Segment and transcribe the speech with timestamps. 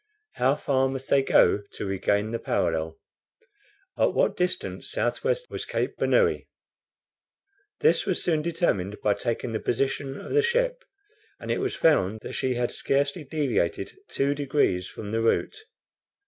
[0.33, 2.97] How far must they go to regain the parallel.
[3.95, 5.19] At what distance S.
[5.21, 5.35] W.
[5.47, 6.47] was Cape Bernouilli?
[7.81, 10.83] This was soon determined by taking the position of the ship,
[11.39, 15.57] and it was found that she had scarcely deviated two degrees from the route.